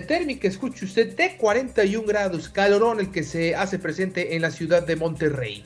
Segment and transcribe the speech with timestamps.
[0.00, 4.86] Térmica, escuche usted, de 41 grados, calorón el que se hace presente en la ciudad
[4.86, 5.64] de Monterrey.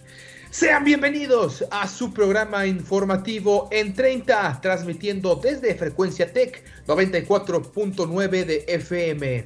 [0.51, 9.45] Sean bienvenidos a su programa informativo en 30, transmitiendo desde Frecuencia Tech 94.9 de FM.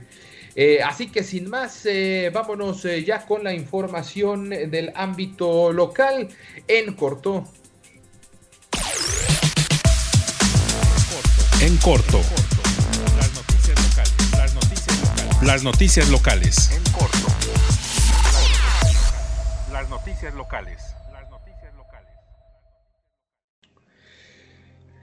[0.56, 6.28] Eh, así que sin más, eh, vámonos eh, ya con la información del ámbito local
[6.68, 7.44] en corto.
[11.60, 12.20] En corto.
[13.16, 14.30] Las noticias locales.
[14.32, 15.42] Las noticias locales.
[15.42, 16.70] Las noticias locales.
[16.70, 17.26] En corto.
[19.72, 20.93] Las noticias locales.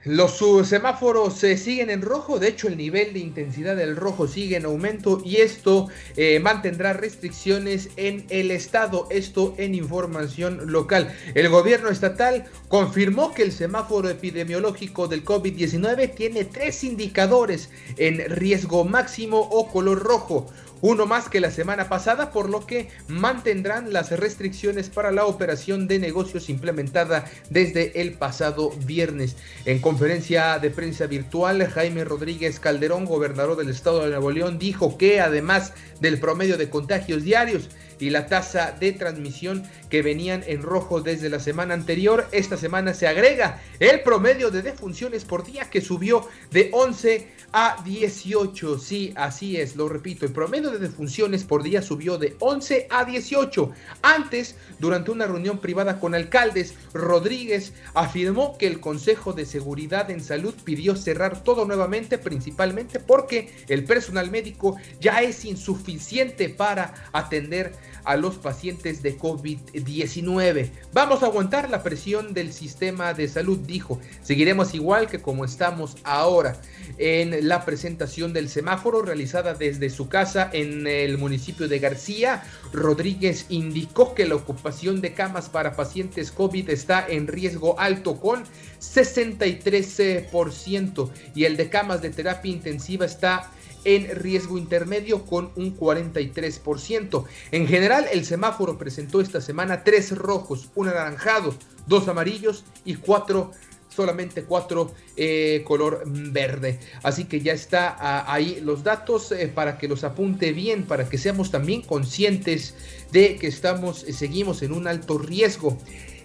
[0.04, 4.56] Los semáforos se siguen en rojo, de hecho el nivel de intensidad del rojo sigue
[4.56, 11.14] en aumento y esto eh, mantendrá restricciones en el estado, esto en información local.
[11.36, 18.84] El gobierno estatal confirmó que el semáforo epidemiológico del COVID-19 tiene tres indicadores en riesgo
[18.84, 20.48] máximo o color rojo
[20.82, 25.86] uno más que la semana pasada, por lo que mantendrán las restricciones para la operación
[25.86, 29.36] de negocios implementada desde el pasado viernes.
[29.64, 34.98] En conferencia de prensa virtual, Jaime Rodríguez Calderón, gobernador del estado de Nuevo León, dijo
[34.98, 37.68] que además del promedio de contagios diarios,
[38.02, 42.26] y la tasa de transmisión que venían en rojo desde la semana anterior.
[42.32, 47.80] Esta semana se agrega el promedio de defunciones por día que subió de 11 a
[47.84, 48.78] 18.
[48.78, 53.04] Sí, así es, lo repito, el promedio de defunciones por día subió de 11 a
[53.04, 53.70] 18.
[54.02, 60.22] Antes, durante una reunión privada con alcaldes, Rodríguez afirmó que el Consejo de Seguridad en
[60.22, 67.72] Salud pidió cerrar todo nuevamente, principalmente porque el personal médico ya es insuficiente para atender
[68.04, 70.70] a los pacientes de COVID-19.
[70.92, 74.00] Vamos a aguantar la presión del sistema de salud, dijo.
[74.22, 76.60] Seguiremos igual que como estamos ahora.
[76.98, 82.42] En la presentación del semáforo realizada desde su casa en el municipio de García,
[82.72, 88.44] Rodríguez indicó que la ocupación de camas para pacientes COVID está en riesgo alto con
[88.80, 93.50] 63% y el de camas de terapia intensiva está
[93.84, 97.24] en riesgo intermedio con un 43%.
[97.50, 101.54] En general, el semáforo presentó esta semana tres rojos, un anaranjado,
[101.86, 103.50] dos amarillos y cuatro
[103.94, 106.80] solamente cuatro eh, color verde.
[107.02, 111.08] Así que ya está ah, ahí los datos eh, para que los apunte bien, para
[111.08, 112.74] que seamos también conscientes
[113.12, 115.78] de que estamos, eh, seguimos en un alto riesgo.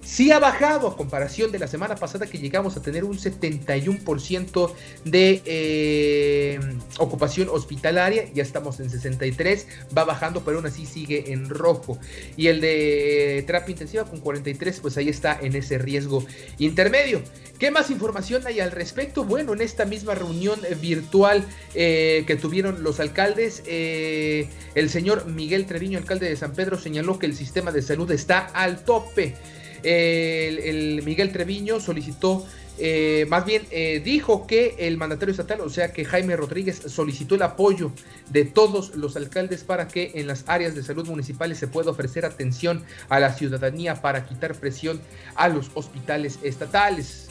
[0.07, 4.71] Sí ha bajado a comparación de la semana pasada que llegamos a tener un 71%
[5.03, 6.59] de eh,
[6.97, 11.99] ocupación hospitalaria, ya estamos en 63, va bajando, pero aún así sigue en rojo.
[12.37, 16.25] Y el de terapia intensiva con 43, pues ahí está en ese riesgo
[16.57, 17.21] intermedio.
[17.59, 19.25] ¿Qué más información hay al respecto?
[19.25, 21.43] Bueno, en esta misma reunión virtual
[21.73, 27.19] eh, que tuvieron los alcaldes, eh, el señor Miguel Treviño, alcalde de San Pedro, señaló
[27.19, 29.35] que el sistema de salud está al tope.
[29.87, 32.45] El, Miguel Treviño solicitó
[32.79, 33.63] eh, más bien
[34.03, 37.91] dijo que el mandatario estatal, o sea que Jaime Rodríguez solicitó el apoyo
[38.29, 42.23] de todos los alcaldes para que en las áreas de salud municipales se pueda ofrecer
[42.23, 45.01] atención a la ciudadanía para quitar presión
[45.33, 47.26] a los hospitales estatales.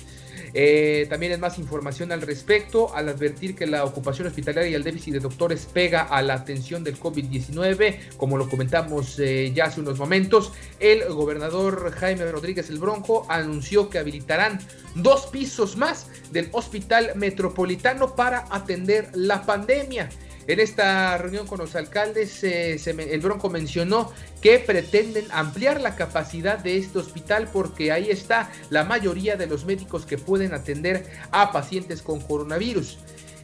[0.59, 4.83] Eh, también es más información al respecto, al advertir que la ocupación hospitalaria y el
[4.83, 9.83] déficit de doctores pega a la atención del COVID-19, como lo comentamos eh, ya hace
[9.83, 14.59] unos momentos, el gobernador Jaime Rodríguez el Bronco anunció que habilitarán
[14.95, 20.09] dos pisos más del hospital metropolitano para atender la pandemia.
[20.49, 26.77] En esta reunión con los alcaldes, el Bronco mencionó que pretenden ampliar la capacidad de
[26.77, 32.01] este hospital porque ahí está la mayoría de los médicos que pueden atender a pacientes
[32.01, 32.99] con coronavirus.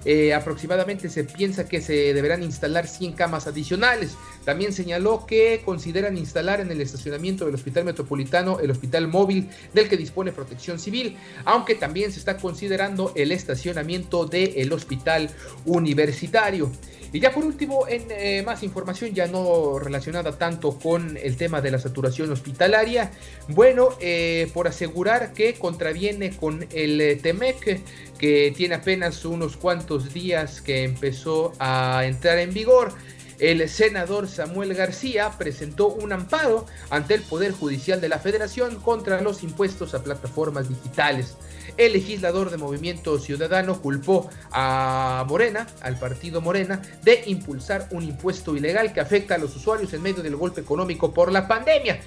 [0.05, 4.17] Eh, aproximadamente se piensa que se deberán instalar 100 camas adicionales.
[4.45, 9.89] También señaló que consideran instalar en el estacionamiento del Hospital Metropolitano el hospital móvil del
[9.89, 15.31] que dispone protección civil, aunque también se está considerando el estacionamiento del Hospital
[15.65, 16.71] Universitario.
[17.12, 21.61] Y ya por último, en eh, más información ya no relacionada tanto con el tema
[21.61, 23.11] de la saturación hospitalaria,
[23.49, 27.82] bueno, eh, por asegurar que contraviene con el eh, TEMEC,
[28.17, 32.94] que tiene apenas unos cuantos días que empezó a entrar en vigor,
[33.43, 39.21] el senador Samuel García presentó un amparo ante el Poder Judicial de la Federación contra
[39.21, 41.37] los impuestos a plataformas digitales.
[41.77, 48.55] El legislador de Movimiento Ciudadano culpó a Morena, al partido Morena, de impulsar un impuesto
[48.56, 51.99] ilegal que afecta a los usuarios en medio del golpe económico por la pandemia.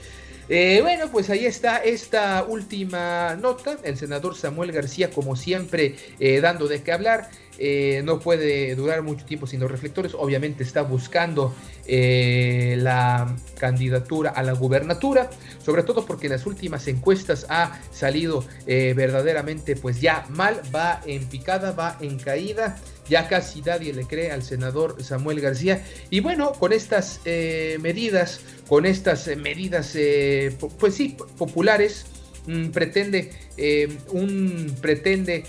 [0.48, 3.78] Eh, bueno, pues ahí está esta última nota.
[3.84, 7.30] El senador Samuel García, como siempre, eh, dando de qué hablar.
[7.58, 10.14] Eh, no puede durar mucho tiempo sin los reflectores.
[10.14, 11.56] Obviamente está buscando
[11.88, 15.30] eh, la candidatura a la gubernatura,
[15.64, 21.02] sobre todo porque en las últimas encuestas ha salido eh, verdaderamente pues ya mal, va
[21.06, 22.78] en picada, va en caída.
[23.08, 25.84] Ya casi nadie le cree al senador Samuel García.
[26.10, 29.96] Y bueno, con estas medidas, con estas medidas,
[30.80, 32.08] pues sí, populares,
[32.48, 33.32] mm, pretende
[34.12, 35.44] un pretende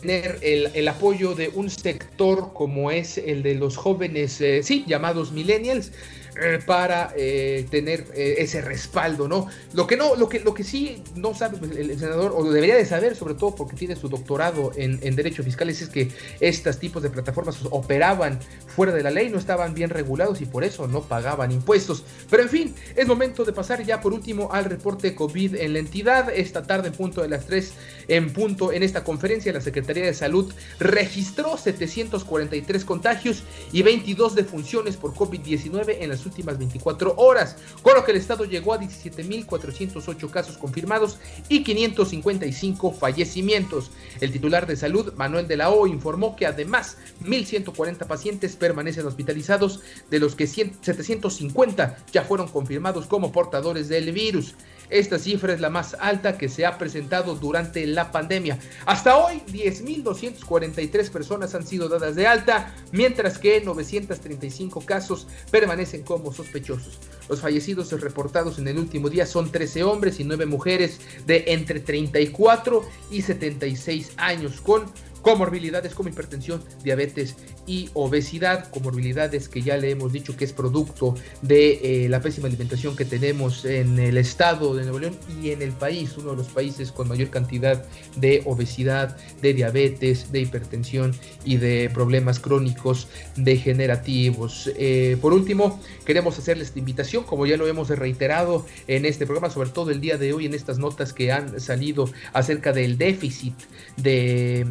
[0.00, 5.32] tener el, apoyo de un sector como es el de los jóvenes, eh, sí, llamados
[5.32, 5.92] millennials,
[6.34, 9.48] eh, para eh, tener eh, ese respaldo, ¿no?
[9.74, 12.74] Lo que no, lo que, lo que sí no sabe pues, el, senador, o debería
[12.74, 17.02] de saber, sobre todo porque tiene su doctorado en, Derecho Fiscal, es que estos tipos
[17.02, 21.02] de plataformas operaban fuera de la ley, no estaban bien regulados y por eso no
[21.02, 22.02] pagaban impuestos.
[22.30, 25.80] Pero en fin, es momento de pasar ya por último al reporte COVID en la
[25.80, 26.30] entidad.
[26.34, 27.74] Esta tarde en punto de las 3
[28.08, 33.42] en punto en esta conferencia la Secretaría de Salud registró 743 contagios
[33.72, 38.74] y 22 defunciones por COVID-19 en últimas 24 horas, con lo que el estado llegó
[38.74, 43.90] a 17.408 casos confirmados y 555 fallecimientos.
[44.20, 49.80] El titular de salud, Manuel de la O, informó que además 1.140 pacientes permanecen hospitalizados,
[50.10, 54.54] de los que 750 ya fueron confirmados como portadores del virus.
[54.92, 58.58] Esta cifra es la más alta que se ha presentado durante la pandemia.
[58.84, 66.32] Hasta hoy, 10.243 personas han sido dadas de alta, mientras que 935 casos permanecen como
[66.32, 66.98] sospechosos.
[67.28, 71.80] Los fallecidos reportados en el último día son 13 hombres y 9 mujeres de entre
[71.80, 74.84] 34 y 76 años, con
[75.22, 77.36] comorbilidades como hipertensión, diabetes
[77.66, 82.48] y obesidad, comorbilidades que ya le hemos dicho que es producto de eh, la pésima
[82.48, 86.36] alimentación que tenemos en el estado de Nuevo León y en el país, uno de
[86.38, 87.84] los países con mayor cantidad
[88.16, 91.14] de obesidad, de diabetes, de hipertensión
[91.44, 94.70] y de problemas crónicos degenerativos.
[94.76, 99.50] Eh, por último, queremos hacerles esta invitación, como ya lo hemos reiterado en este programa,
[99.50, 103.54] sobre todo el día de hoy en estas notas que han salido acerca del déficit
[103.96, 104.64] de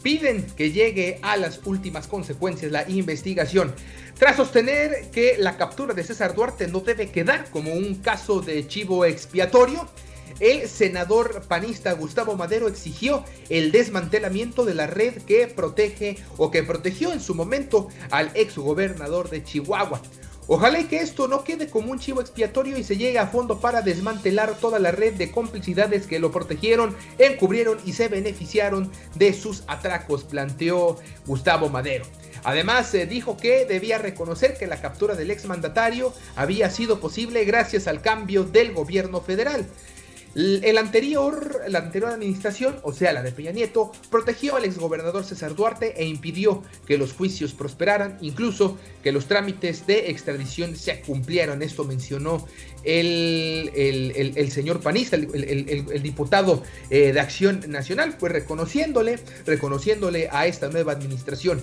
[0.00, 3.74] piden que llegue a las últimas consecuencias la investigación.
[4.16, 8.64] Tras sostener que la captura de César Duarte no debe quedar como un caso de
[8.68, 9.88] chivo expiatorio,
[10.38, 16.62] el senador panista Gustavo Madero exigió el desmantelamiento de la red que protege o que
[16.62, 20.00] protegió en su momento al ex gobernador de Chihuahua.
[20.52, 23.82] Ojalá que esto no quede como un chivo expiatorio y se llegue a fondo para
[23.82, 29.62] desmantelar toda la red de complicidades que lo protegieron, encubrieron y se beneficiaron de sus
[29.68, 32.04] atracos, planteó Gustavo Madero.
[32.42, 38.02] Además, dijo que debía reconocer que la captura del exmandatario había sido posible gracias al
[38.02, 39.68] cambio del gobierno federal.
[40.34, 45.56] El anterior, la anterior administración, o sea, la de Peña Nieto, protegió al exgobernador César
[45.56, 51.62] Duarte e impidió que los juicios prosperaran, incluso que los trámites de extradición se cumplieran.
[51.62, 52.46] Esto mencionó
[52.84, 60.92] el, señor panista, el, diputado eh, de Acción Nacional, pues reconociéndole, reconociéndole a esta nueva
[60.92, 61.60] administración.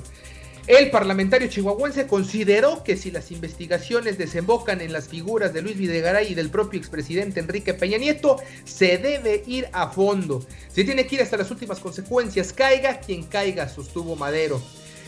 [0.67, 6.33] El parlamentario chihuahuense consideró que si las investigaciones desembocan en las figuras de Luis Videgaray
[6.33, 10.45] y del propio expresidente Enrique Peña Nieto, se debe ir a fondo.
[10.67, 14.61] Se tiene que ir hasta las últimas consecuencias, caiga quien caiga, sostuvo Madero.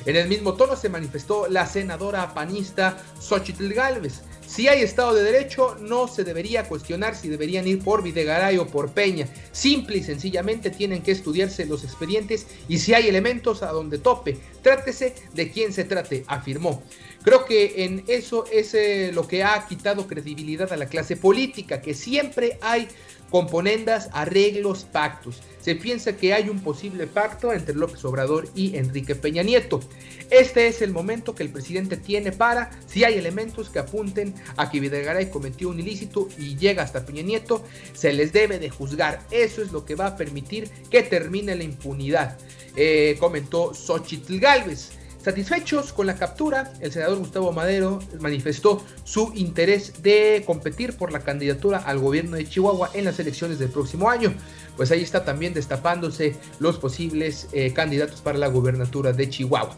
[0.05, 4.21] En el mismo tono se manifestó la senadora panista Xochitl Galvez.
[4.50, 8.65] Si hay Estado de Derecho, no se debería cuestionar si deberían ir por Videgaray o
[8.65, 9.27] por Peña.
[9.51, 14.39] Simple y sencillamente tienen que estudiarse los expedientes y si hay elementos a donde tope,
[14.63, 16.82] trátese de quien se trate, afirmó.
[17.24, 21.79] Creo que en eso es eh, lo que ha quitado credibilidad a la clase política,
[21.79, 22.88] que siempre hay
[23.29, 25.44] componendas, arreglos, pactos.
[25.61, 29.81] Se piensa que hay un posible pacto entre López Obrador y Enrique Peña Nieto.
[30.29, 34.69] Este es el momento que el presidente tiene para, si hay elementos que apunten a
[34.69, 37.63] que Videgaray cometió un ilícito y llega hasta Peña Nieto,
[37.93, 39.21] se les debe de juzgar.
[39.31, 42.37] Eso es lo que va a permitir que termine la impunidad,
[42.75, 44.99] eh, comentó Xochitl Galvez.
[45.29, 51.19] Satisfechos con la captura, el senador Gustavo Madero manifestó su interés de competir por la
[51.19, 54.33] candidatura al gobierno de Chihuahua en las elecciones del próximo año.
[54.75, 59.77] Pues ahí está también destapándose los posibles eh, candidatos para la gubernatura de Chihuahua.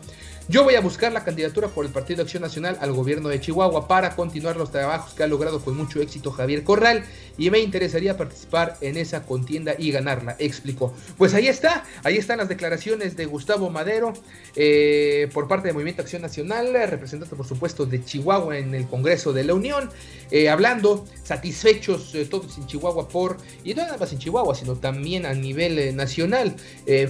[0.52, 3.88] Yo voy a buscar la candidatura por el Partido Acción Nacional al gobierno de Chihuahua
[3.88, 7.06] para continuar los trabajos que ha logrado con mucho éxito Javier Corral
[7.38, 10.94] y me interesaría participar en esa contienda y ganarla, explicó.
[11.18, 14.12] Pues ahí está, ahí están las declaraciones de Gustavo Madero
[14.58, 19.32] eh, por parte del Movimiento Acción Nacional, representante por supuesto de Chihuahua en el Congreso
[19.32, 19.90] de la Unión,
[20.32, 24.76] eh, hablando satisfechos eh, todos en Chihuahua por, y no nada más en Chihuahua, sino
[24.76, 26.58] también a nivel nacional.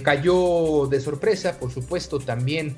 [0.04, 2.76] cayó de sorpresa, por supuesto, también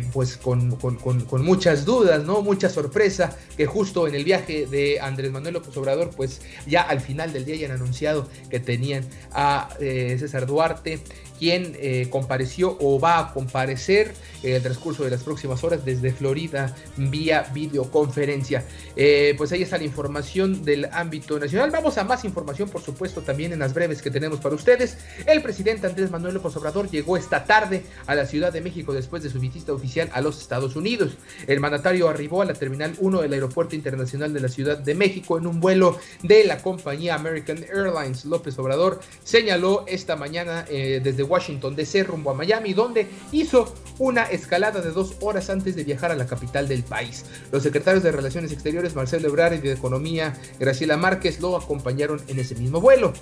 [0.00, 2.42] pues con, con, muchas dudas, ¿no?
[2.42, 7.00] Mucha sorpresa que justo en el viaje de Andrés Manuel López Obrador, pues ya al
[7.00, 11.00] final del día hayan anunciado que tenían a eh, César Duarte
[11.38, 14.12] quien eh, compareció o va a comparecer
[14.42, 18.64] en el transcurso de las próximas horas desde Florida vía videoconferencia.
[18.96, 21.70] Eh, pues ahí está la información del ámbito nacional.
[21.70, 24.98] Vamos a más información, por supuesto, también en las breves que tenemos para ustedes.
[25.26, 29.22] El presidente Andrés Manuel López Obrador llegó esta tarde a la Ciudad de México después
[29.22, 31.12] de su visita oficial a los Estados Unidos.
[31.46, 35.38] El mandatario arribó a la Terminal 1 del Aeropuerto Internacional de la Ciudad de México
[35.38, 38.24] en un vuelo de la compañía American Airlines.
[38.24, 44.24] López Obrador señaló esta mañana eh, desde Washington DC rumbo a Miami, donde hizo una
[44.24, 47.24] escalada de dos horas antes de viajar a la capital del país.
[47.52, 52.38] Los secretarios de Relaciones Exteriores, Marcelo Ebrard y de Economía, Graciela Márquez, lo acompañaron en
[52.38, 53.12] ese mismo vuelo.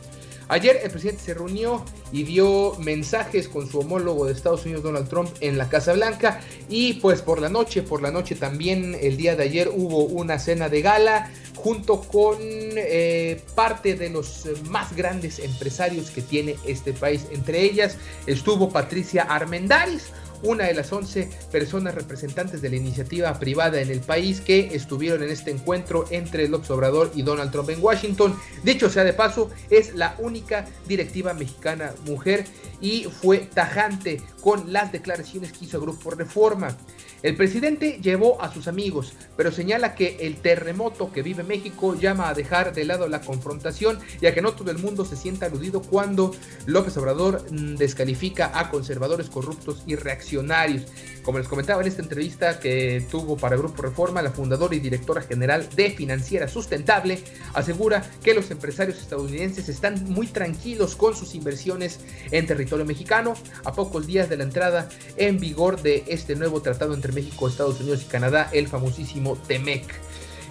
[0.48, 5.08] Ayer el presidente se reunió y dio mensajes con su homólogo de Estados Unidos, Donald
[5.08, 6.40] Trump, en la Casa Blanca.
[6.68, 10.38] Y pues por la noche, por la noche también, el día de ayer hubo una
[10.38, 16.92] cena de gala junto con eh, parte de los más grandes empresarios que tiene este
[16.92, 17.26] país.
[17.32, 20.12] Entre ellas estuvo Patricia Armendáriz
[20.42, 25.22] una de las 11 personas representantes de la iniciativa privada en el país que estuvieron
[25.22, 28.38] en este encuentro entre López Obrador y Donald Trump en Washington.
[28.62, 32.44] Dicho sea de paso, es la única directiva mexicana mujer
[32.80, 36.76] y fue tajante con las declaraciones que hizo Grupo Reforma.
[37.22, 42.28] El presidente llevó a sus amigos, pero señala que el terremoto que vive México llama
[42.28, 45.46] a dejar de lado la confrontación y a que no todo el mundo se sienta
[45.46, 46.34] aludido cuando
[46.66, 50.84] López Obrador mm, descalifica a conservadores corruptos y reaccionarios.
[51.26, 55.22] Como les comentaba en esta entrevista que tuvo para Grupo Reforma, la fundadora y directora
[55.22, 57.18] general de Financiera Sustentable
[57.52, 61.98] asegura que los empresarios estadounidenses están muy tranquilos con sus inversiones
[62.30, 66.94] en territorio mexicano a pocos días de la entrada en vigor de este nuevo tratado
[66.94, 69.82] entre México, Estados Unidos y Canadá, el famosísimo TEMEC.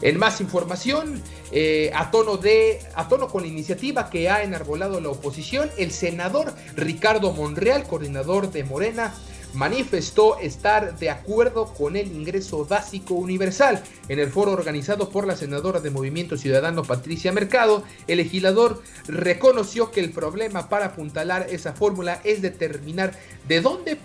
[0.02, 1.22] En más información,
[1.54, 5.92] eh, a, tono de, a tono con la iniciativa que ha enarbolado la oposición, el
[5.92, 9.14] senador Ricardo Monreal, coordinador de Morena,
[9.56, 13.82] manifestó estar de acuerdo con el ingreso básico universal.
[14.10, 19.92] En el foro organizado por la senadora de Movimiento Ciudadano Patricia Mercado, el legislador reconoció
[19.92, 23.14] que el problema para apuntalar esa fórmula es determinar
[23.48, 23.98] de dónde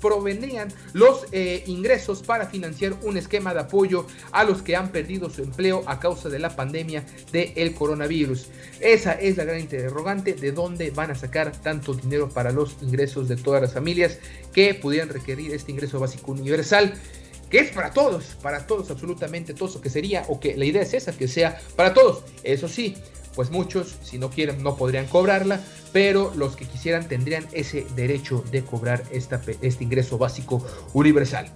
[0.00, 5.30] provenían los eh, ingresos para financiar un esquema de apoyo a los que han perdido
[5.30, 8.48] su empleo a causa de la pandemia del coronavirus.
[8.80, 13.28] Esa es la gran interrogante de dónde van a sacar tanto dinero para los ingresos
[13.28, 14.18] de todas las familias
[14.52, 16.94] que pudieran requerir este ingreso básico universal
[17.50, 20.82] que es para todos, para todos absolutamente todos, o que sería, o que la idea
[20.82, 22.22] es esa, que sea para todos.
[22.44, 22.96] Eso sí,
[23.34, 25.60] pues muchos, si no quieren, no podrían cobrarla,
[25.92, 31.50] pero los que quisieran tendrían ese derecho de cobrar esta, este ingreso básico universal.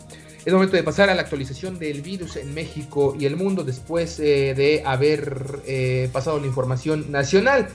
[0.45, 4.19] Es momento de pasar a la actualización del virus en México y el mundo después
[4.21, 7.69] eh, de haber eh, pasado la información nacional.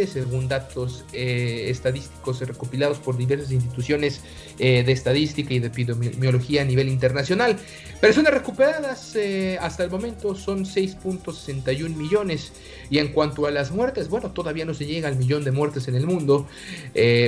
[0.07, 4.21] según datos eh, estadísticos recopilados por diversas instituciones
[4.59, 7.57] eh, de estadística y de epidemiología a nivel internacional.
[7.99, 12.51] Personas recuperadas eh, hasta el momento son 6.61 millones.
[12.89, 15.87] Y en cuanto a las muertes, bueno, todavía no se llega al millón de muertes
[15.87, 16.47] en el mundo.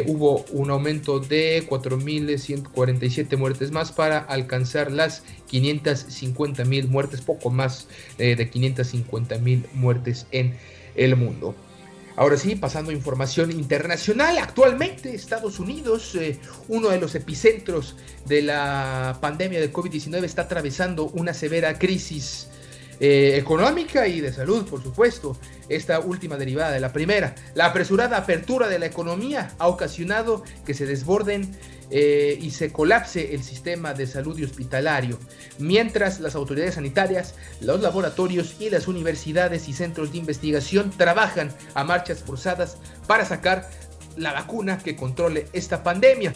[0.07, 7.87] hubo un aumento de 4.147 muertes más para alcanzar las 550 mil muertes, poco más
[8.17, 10.55] de 550 mil muertes en
[10.95, 11.55] el mundo.
[12.19, 18.41] Ahora sí, pasando a información internacional, actualmente Estados Unidos, eh, uno de los epicentros de
[18.41, 22.48] la pandemia de COVID-19, está atravesando una severa crisis
[22.99, 25.37] eh, económica y de salud, por supuesto.
[25.69, 27.35] Esta última derivada de la primera.
[27.53, 31.55] La apresurada apertura de la economía ha ocasionado que se desborden
[31.91, 35.17] eh, y se colapse el sistema de salud y hospitalario,
[35.57, 41.83] mientras las autoridades sanitarias, los laboratorios y las universidades y centros de investigación trabajan a
[41.83, 43.69] marchas forzadas para sacar
[44.17, 46.33] la vacuna que controle esta pandemia.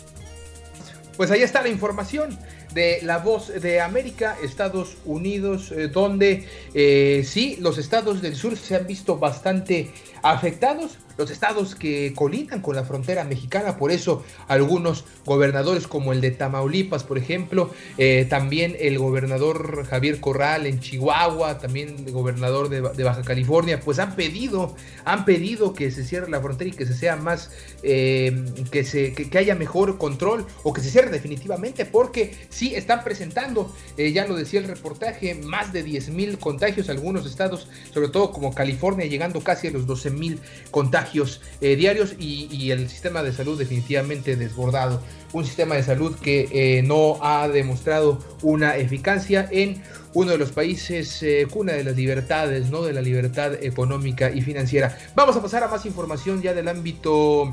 [1.17, 2.37] Pues ahí está la información
[2.73, 8.57] de La Voz de América, Estados Unidos, eh, donde eh, sí, los estados del sur
[8.57, 14.23] se han visto bastante afectados, los estados que colindan con la frontera mexicana, por eso
[14.47, 20.79] algunos gobernadores como el de Tamaulipas, por ejemplo, eh, también el gobernador Javier Corral en
[20.79, 26.29] Chihuahua, también el gobernador de, Baja California, pues han pedido, han pedido que se cierre
[26.29, 30.81] la frontera y que se sea más, que, se, que, haya mejor control o que
[30.81, 35.83] se cierre definitivamente, porque sí están presentando, eh, ya lo decía el reportaje, más de
[35.83, 40.39] 10 mil contagios, algunos estados, sobre todo como California, llegando casi a los 12 mil
[40.71, 45.01] contagios contagios diarios y, el sistema de salud definitivamente desbordado.
[45.33, 49.81] Un sistema de salud que no ha demostrado una eficacia en
[50.13, 52.83] uno de los países cuna de las libertades, ¿no?
[52.83, 54.97] De la libertad económica y financiera.
[55.15, 57.51] Vamos a pasar a más información ya del ámbito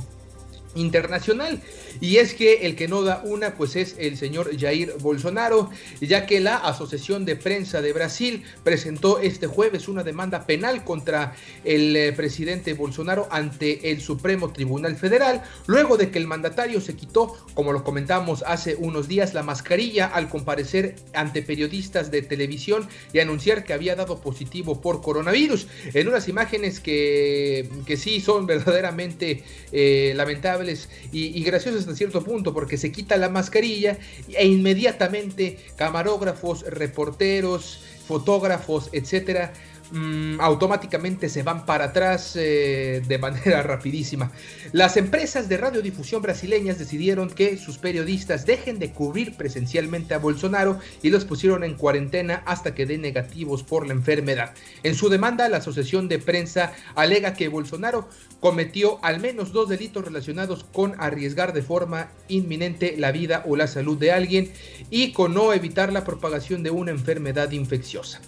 [0.74, 1.60] internacional.
[2.00, 6.26] Y es que el que no da una, pues es el señor Jair Bolsonaro, ya
[6.26, 11.96] que la Asociación de Prensa de Brasil presentó este jueves una demanda penal contra el
[11.96, 17.36] eh, presidente Bolsonaro ante el Supremo Tribunal Federal, luego de que el mandatario se quitó,
[17.54, 23.18] como lo comentamos hace unos días, la mascarilla al comparecer ante periodistas de televisión y
[23.18, 25.66] anunciar que había dado positivo por coronavirus.
[25.92, 32.22] En unas imágenes que, que sí son verdaderamente eh, lamentables y, y graciosos hasta cierto
[32.22, 39.52] punto porque se quita la mascarilla e inmediatamente camarógrafos, reporteros, fotógrafos, etcétera,
[39.92, 44.30] Mm, automáticamente se van para atrás eh, de manera rapidísima.
[44.72, 50.78] Las empresas de radiodifusión brasileñas decidieron que sus periodistas dejen de cubrir presencialmente a Bolsonaro
[51.02, 54.54] y los pusieron en cuarentena hasta que den negativos por la enfermedad.
[54.84, 60.04] En su demanda, la Asociación de Prensa alega que Bolsonaro cometió al menos dos delitos
[60.04, 64.52] relacionados con arriesgar de forma inminente la vida o la salud de alguien
[64.88, 68.20] y con no evitar la propagación de una enfermedad infecciosa.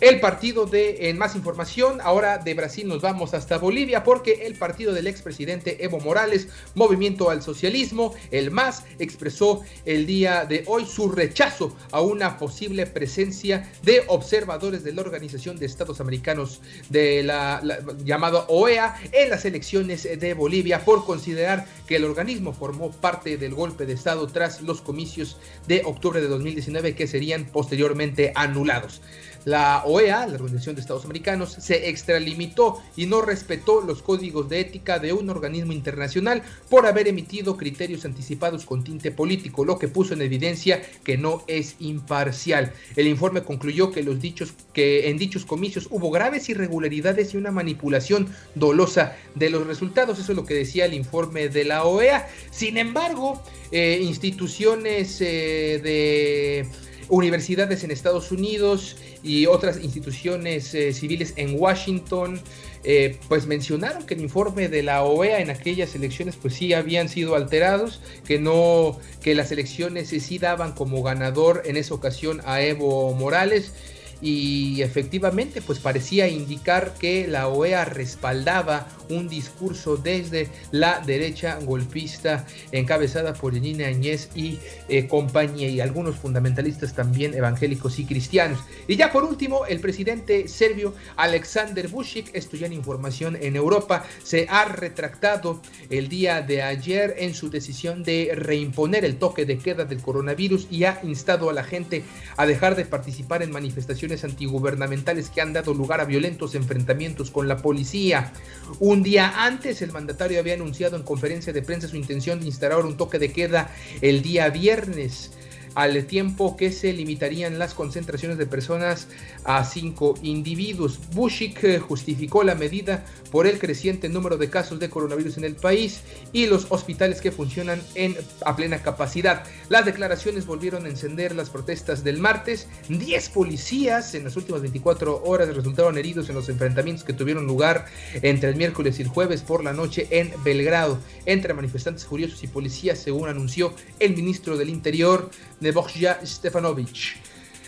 [0.00, 4.54] El partido de, en más información, ahora de Brasil nos vamos hasta Bolivia porque el
[4.54, 10.86] partido del expresidente Evo Morales, Movimiento al Socialismo, el MAS, expresó el día de hoy
[10.86, 17.22] su rechazo a una posible presencia de observadores de la Organización de Estados Americanos de
[17.22, 17.62] la,
[18.04, 23.54] llamada OEA en las elecciones de Bolivia por considerar que el organismo formó parte del
[23.54, 29.00] golpe de Estado tras los comicios de octubre de 2019 que serían posteriormente anulados.
[29.48, 34.60] La OEA, la Organización de Estados Americanos, se extralimitó y no respetó los códigos de
[34.60, 39.88] ética de un organismo internacional por haber emitido criterios anticipados con tinte político, lo que
[39.88, 42.74] puso en evidencia que no es imparcial.
[42.94, 49.48] El informe concluyó que en dichos comicios hubo graves irregularidades y una manipulación dolosa de
[49.48, 50.18] los resultados.
[50.18, 52.28] Eso es lo que decía el informe de la OEA.
[52.50, 56.68] Sin embargo, eh, instituciones eh, de
[57.08, 62.40] universidades en Estados Unidos y otras instituciones eh, civiles en Washington,
[62.84, 67.08] eh, pues mencionaron que el informe de la OEA en aquellas elecciones pues sí habían
[67.08, 72.62] sido alterados, que no, que las elecciones sí daban como ganador en esa ocasión a
[72.62, 73.72] Evo Morales
[74.20, 82.46] y efectivamente pues parecía indicar que la OEA respaldaba un discurso desde la derecha golpista
[82.72, 88.60] encabezada por Janine Añez y eh, compañía y algunos fundamentalistas también evangélicos y cristianos.
[88.86, 94.04] Y ya por último, el presidente serbio Alexander Vucic, esto ya en información en Europa,
[94.22, 99.58] se ha retractado el día de ayer en su decisión de reimponer el toque de
[99.58, 102.04] queda del coronavirus y ha instado a la gente
[102.36, 107.48] a dejar de participar en manifestaciones antigubernamentales que han dado lugar a violentos enfrentamientos con
[107.48, 108.32] la policía.
[108.80, 112.84] Un día antes, el mandatario había anunciado en conferencia de prensa su intención de instalar
[112.84, 115.30] un toque de queda el día viernes
[115.78, 119.06] al tiempo que se limitarían las concentraciones de personas
[119.44, 120.98] a cinco individuos.
[121.14, 125.54] Bushik eh, justificó la medida por el creciente número de casos de coronavirus en el
[125.54, 126.00] país
[126.32, 129.44] y los hospitales que funcionan en, a plena capacidad.
[129.68, 132.66] Las declaraciones volvieron a encender las protestas del martes.
[132.88, 137.86] 10 policías en las últimas 24 horas resultaron heridos en los enfrentamientos que tuvieron lugar
[138.22, 142.48] entre el miércoles y el jueves por la noche en Belgrado entre manifestantes furiosos y
[142.48, 147.16] policías, según anunció el ministro del Interior de Borja Stefanovic.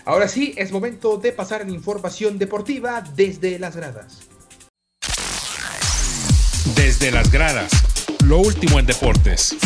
[0.04, 4.20] Ahora sí, es momento de pasar a la información deportiva desde las gradas.
[6.74, 7.70] Desde las gradas,
[8.24, 9.56] lo último en deportes.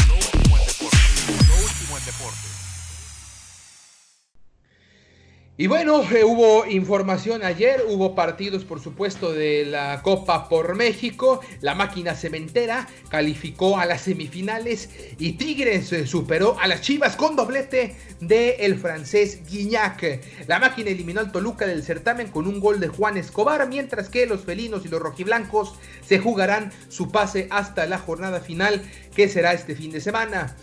[5.56, 11.42] Y bueno, eh, hubo información ayer, hubo partidos por supuesto de la Copa por México,
[11.60, 17.36] la máquina cementera calificó a las semifinales y Tigres eh, superó a las Chivas con
[17.36, 20.24] doblete de el francés Guignac.
[20.48, 24.26] La máquina eliminó al Toluca del certamen con un gol de Juan Escobar, mientras que
[24.26, 28.82] los felinos y los rojiblancos se jugarán su pase hasta la jornada final
[29.14, 30.56] que será este fin de semana.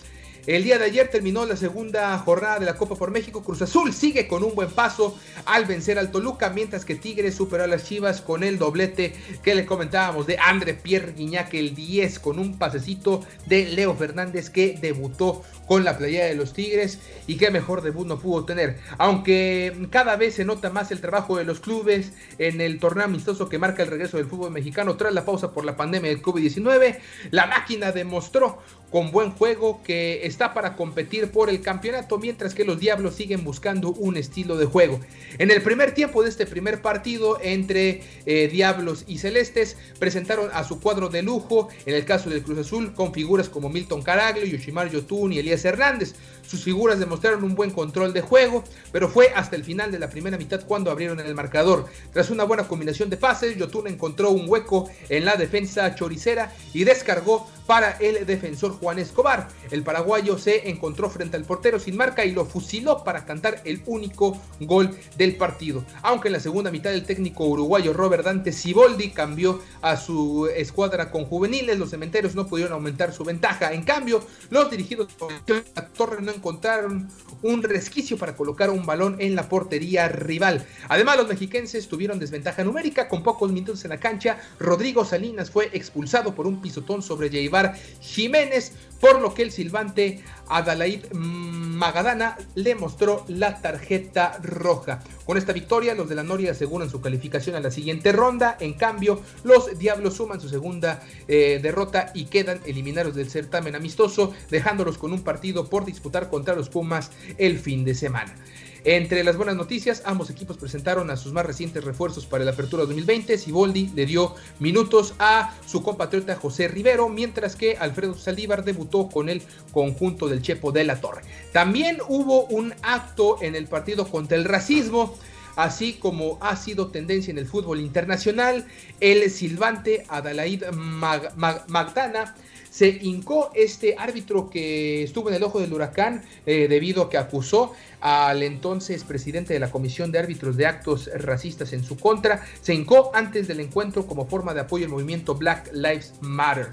[0.48, 3.44] El día de ayer terminó la segunda jornada de la Copa por México.
[3.44, 7.64] Cruz Azul sigue con un buen paso al vencer al Toluca, mientras que Tigres superó
[7.64, 12.18] a las Chivas con el doblete que le comentábamos de André Pierre Guiñac, el 10,
[12.18, 17.38] con un pasecito de Leo Fernández que debutó con la playa de los Tigres y
[17.38, 18.80] qué mejor debut no pudo tener.
[18.98, 23.48] Aunque cada vez se nota más el trabajo de los clubes en el torneo amistoso
[23.48, 26.98] que marca el regreso del fútbol mexicano tras la pausa por la pandemia del COVID-19,
[27.30, 28.60] la máquina demostró
[28.92, 33.46] con buen juego que está para competir por el campeonato, mientras que los Diablos siguen
[33.46, 35.00] buscando un estilo de juego.
[35.38, 40.66] En el primer tiempo de este primer partido entre eh, Diablos y Celestes, presentaron a
[40.66, 44.46] su cuadro de lujo, en el caso del Cruz Azul, con figuras como Milton Caraglio,
[44.46, 46.14] Yoshimar Yotun y Elías Hernández.
[46.52, 50.10] Sus figuras demostraron un buen control de juego, pero fue hasta el final de la
[50.10, 51.86] primera mitad cuando abrieron el marcador.
[52.12, 56.84] Tras una buena combinación de pases, Yotun encontró un hueco en la defensa choricera y
[56.84, 59.48] descargó para el defensor Juan Escobar.
[59.70, 63.82] El paraguayo se encontró frente al portero sin marca y lo fusiló para cantar el
[63.86, 65.86] único gol del partido.
[66.02, 71.12] Aunque en la segunda mitad el técnico uruguayo Robert Dante Siboldi cambió a su escuadra
[71.12, 73.72] con juveniles, los cementeros no pudieron aumentar su ventaja.
[73.72, 75.32] En cambio, los dirigidos por
[75.74, 77.08] la Torre no encontraron
[77.44, 80.66] un resquicio para colocar un balón en la portería rival.
[80.90, 84.40] Además, los mexiquenses tuvieron desventaja numérica con pocos minutos en la cancha.
[84.60, 90.24] Rodrigo Salinas fue expulsado por un pisotón sobre Jaibar Jiménez, por lo que el silbante
[90.50, 95.00] Adalaid Magadana le mostró la tarjeta roja.
[95.32, 98.58] Con esta victoria, los de la Noria aseguran su calificación a la siguiente ronda.
[98.60, 104.34] En cambio, los Diablos suman su segunda eh, derrota y quedan eliminados del certamen amistoso,
[104.50, 108.36] dejándolos con un partido por disputar contra los Pumas el fin de semana.
[108.84, 112.84] Entre las buenas noticias, ambos equipos presentaron a sus más recientes refuerzos para la apertura
[112.86, 113.38] 2020.
[113.38, 119.30] Siboldi le dio minutos a su compatriota José Rivero, mientras que Alfredo Saldívar debutó con
[119.30, 121.22] el conjunto del Chepo de la Torre.
[121.54, 125.16] También hubo un acto en el partido contra el racismo
[125.56, 128.66] así como ha sido tendencia en el fútbol internacional,
[129.00, 132.36] el silbante Adalaid Magdana
[132.72, 137.18] se hincó este árbitro que estuvo en el ojo del huracán eh, debido a que
[137.18, 142.46] acusó al entonces presidente de la Comisión de Árbitros de Actos Racistas en su contra,
[142.62, 146.70] se hincó antes del encuentro como forma de apoyo al movimiento Black Lives Matter.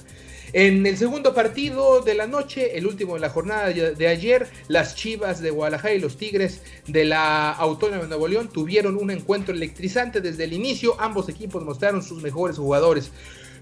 [0.52, 4.94] En el segundo partido de la noche, el último de la jornada de ayer, las
[4.94, 9.54] Chivas de Guadalajara y los Tigres de la Autónoma de Nuevo León tuvieron un encuentro
[9.54, 10.98] electrizante desde el inicio.
[10.98, 13.10] Ambos equipos mostraron sus mejores jugadores.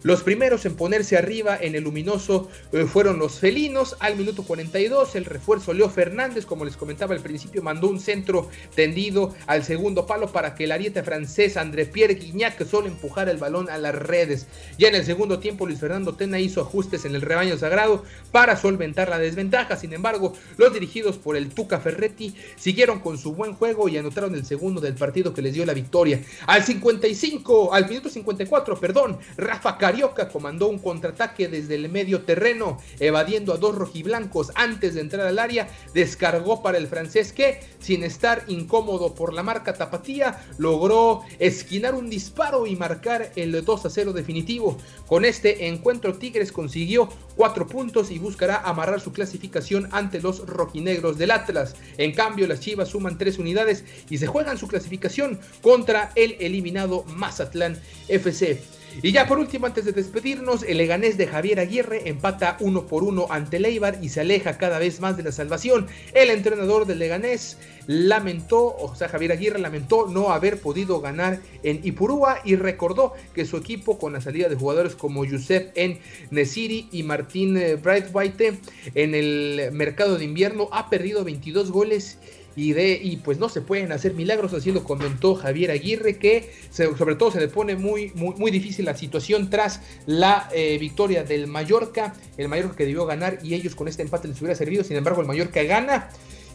[0.03, 3.97] Los primeros en ponerse arriba en el luminoso eh, fueron los felinos.
[4.01, 8.49] Al minuto 42, el refuerzo Leo Fernández, como les comentaba al principio, mandó un centro
[8.75, 13.39] tendido al segundo palo para que el ariete francés André Pierre Guignac solo empujara el
[13.39, 14.47] balón a las redes.
[14.79, 18.57] Ya en el segundo tiempo, Luis Fernando Tena hizo ajustes en el rebaño sagrado para
[18.57, 19.77] solventar la desventaja.
[19.77, 24.35] Sin embargo, los dirigidos por el Tuca Ferretti siguieron con su buen juego y anotaron
[24.35, 26.21] el segundo del partido que les dio la victoria.
[26.47, 32.81] Al 55, al minuto 54, perdón, Rafa Carioca comandó un contraataque desde el medio terreno,
[32.99, 38.03] evadiendo a dos rojiblancos antes de entrar al área, descargó para el francés que, sin
[38.03, 43.90] estar incómodo por la marca tapatía, logró esquinar un disparo y marcar el 2 a
[43.90, 44.77] 0 definitivo.
[45.07, 51.16] Con este encuentro Tigres consiguió cuatro puntos y buscará amarrar su clasificación ante los rojinegros
[51.16, 51.77] del Atlas.
[51.96, 57.05] En cambio, las Chivas suman tres unidades y se juegan su clasificación contra el eliminado
[57.05, 58.61] Mazatlán FC.
[59.03, 63.03] Y ya por último, antes de despedirnos, el Leganés de Javier Aguirre empata uno por
[63.03, 65.87] uno ante Leibar y se aleja cada vez más de la salvación.
[66.15, 71.81] El entrenador del Leganés lamentó, o sea, Javier Aguirre lamentó no haber podido ganar en
[71.85, 75.99] Ipurúa y recordó que su equipo con la salida de jugadores como Yusef en
[76.31, 78.59] Nesiri y Martín eh, Brightwhite
[78.95, 82.19] en el mercado de invierno ha perdido 22 goles
[82.57, 86.51] y, de, y pues no se pueden hacer milagros, así lo comentó Javier Aguirre, que
[86.71, 91.47] sobre todo se le pone muy, muy, difícil la situación tras la eh, victoria del
[91.47, 94.97] Mallorca, el Mallorca que debió ganar y ellos con este empate les hubiera servido, sin
[94.97, 96.09] embargo el Mallorca gana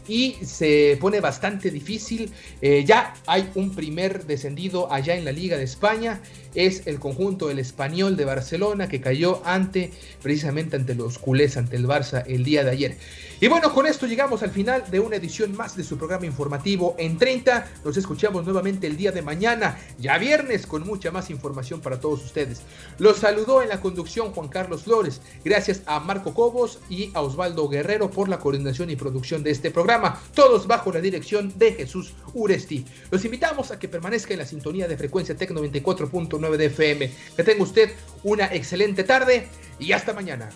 [0.08, 2.32] y se pone bastante difícil.
[2.60, 6.20] Eh, ya hay un primer descendido allá en la Liga de España.
[6.54, 11.76] Es el conjunto del español de Barcelona que cayó ante, precisamente ante los culés, ante
[11.76, 12.96] el Barça el día de ayer.
[13.40, 16.94] Y bueno, con esto llegamos al final de una edición más de su programa informativo
[16.98, 17.68] en 30.
[17.84, 22.24] Nos escuchamos nuevamente el día de mañana, ya viernes, con mucha más información para todos
[22.24, 22.60] ustedes.
[22.98, 25.20] Los saludó en la conducción Juan Carlos Flores.
[25.44, 29.72] Gracias a Marco Cobos y a Osvaldo Guerrero por la coordinación y producción de este
[29.72, 30.22] programa.
[30.34, 32.84] Todos bajo la dirección de Jesús Uresti.
[33.10, 35.50] Los invitamos a que permanezca en la sintonía de frecuencia Tec
[36.42, 37.10] 94.9 de FM.
[37.36, 37.90] Que tenga usted
[38.22, 40.50] una excelente tarde y hasta mañana.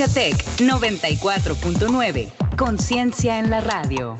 [0.00, 2.30] Frecuencia Tech 94.9.
[2.56, 4.16] Conciencia en la radio.